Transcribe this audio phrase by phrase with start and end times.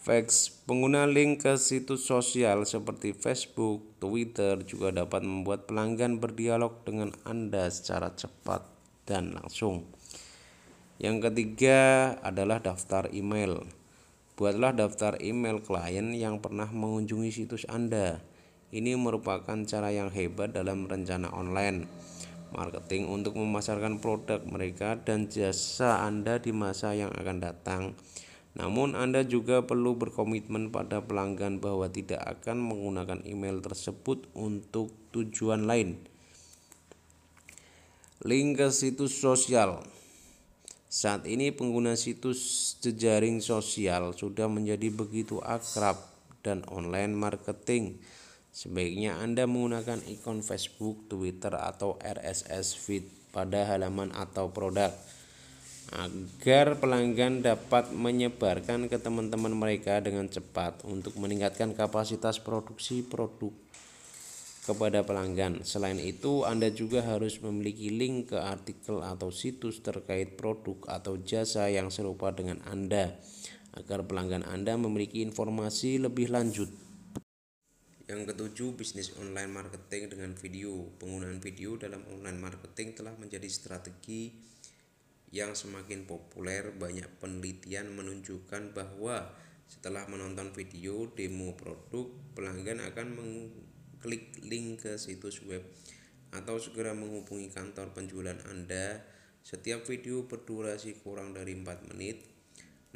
[0.00, 7.12] Fax pengguna link ke situs sosial seperti Facebook, Twitter juga dapat membuat pelanggan berdialog dengan
[7.28, 8.64] Anda secara cepat
[9.04, 9.84] dan langsung.
[10.96, 11.78] Yang ketiga
[12.24, 13.60] adalah daftar email.
[14.40, 18.24] Buatlah daftar email klien yang pernah mengunjungi situs Anda.
[18.72, 21.84] Ini merupakan cara yang hebat dalam rencana online
[22.56, 27.92] marketing untuk memasarkan produk mereka dan jasa Anda di masa yang akan datang.
[28.58, 35.70] Namun, Anda juga perlu berkomitmen pada pelanggan bahwa tidak akan menggunakan email tersebut untuk tujuan
[35.70, 36.02] lain.
[38.26, 39.86] Link ke situs sosial.
[40.90, 46.02] Saat ini pengguna situs jejaring sosial sudah menjadi begitu akrab
[46.42, 48.02] dan online marketing.
[48.50, 54.90] Sebaiknya Anda menggunakan ikon Facebook, Twitter, atau RSS feed pada halaman atau produk
[55.90, 63.50] agar pelanggan dapat menyebarkan ke teman-teman mereka dengan cepat untuk meningkatkan kapasitas produksi produk
[64.62, 65.66] kepada pelanggan.
[65.66, 71.66] Selain itu, Anda juga harus memiliki link ke artikel atau situs terkait produk atau jasa
[71.66, 73.18] yang serupa dengan Anda
[73.74, 76.70] agar pelanggan Anda memiliki informasi lebih lanjut.
[78.10, 80.90] Yang ketujuh, bisnis online marketing dengan video.
[80.98, 84.34] Penggunaan video dalam online marketing telah menjadi strategi
[85.30, 89.30] yang semakin populer, banyak penelitian menunjukkan bahwa
[89.70, 95.62] setelah menonton video demo produk, pelanggan akan mengklik link ke situs web
[96.34, 99.02] atau segera menghubungi kantor penjualan Anda.
[99.40, 102.26] Setiap video berdurasi kurang dari 4 menit.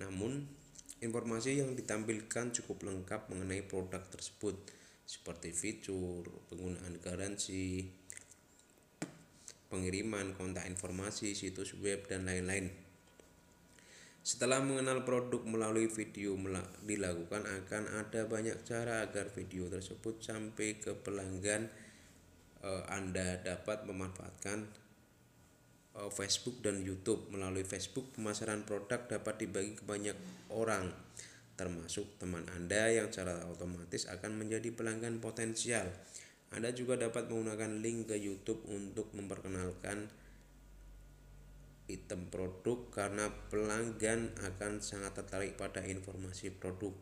[0.03, 0.51] Namun,
[0.99, 4.59] informasi yang ditampilkan cukup lengkap mengenai produk tersebut
[5.05, 7.85] seperti fitur, penggunaan garansi,
[9.75, 12.71] pengiriman, kontak informasi, situs web, dan lain-lain.
[14.25, 16.33] Setelah mengenal produk melalui video
[16.81, 21.69] dilakukan akan ada banyak cara agar video tersebut sampai ke pelanggan
[22.63, 24.59] eh, Anda dapat memanfaatkan
[25.99, 27.29] eh, Facebook dan YouTube.
[27.29, 30.17] Melalui Facebook pemasaran produk dapat dibagi ke banyak
[30.55, 30.89] orang
[31.55, 35.87] termasuk teman Anda yang secara otomatis akan menjadi pelanggan potensial.
[36.55, 40.07] Anda juga dapat menggunakan link ke YouTube untuk memperkenalkan
[41.91, 46.95] item produk karena pelanggan akan sangat tertarik pada informasi produk.